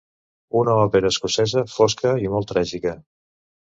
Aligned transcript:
Una 0.61 0.77
òpera 0.85 1.13
escocesa, 1.15 1.65
fosca 1.77 2.17
i 2.27 2.35
molt 2.37 2.53
tràgica. 2.57 3.01